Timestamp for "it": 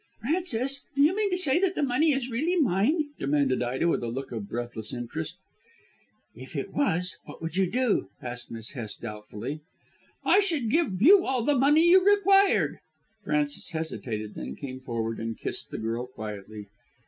6.55-6.71